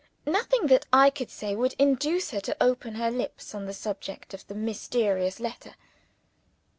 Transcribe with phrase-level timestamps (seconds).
[0.25, 4.33] Nothing that I could say would induce her to open her lips on the subject
[4.33, 5.75] of the mysterious letter.